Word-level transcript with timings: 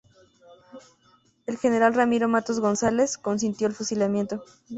El 1.45 1.59
general 1.59 1.93
Ramiro 1.93 2.27
Matos 2.27 2.59
Gonzáles 2.59 3.19
consintió 3.19 3.67
el 3.67 3.73
fusilamiento. 3.75 4.43